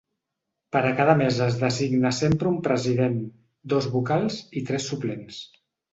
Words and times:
Per 0.75 0.79
a 0.87 0.93
cada 0.99 1.13
mesa 1.19 1.49
es 1.51 1.57
designa 1.63 2.11
sempre 2.21 2.49
un 2.53 2.57
president, 2.69 3.19
dos 3.75 3.89
vocals 3.97 4.41
i 4.63 4.65
tres 4.71 4.93
suplents. 4.95 5.39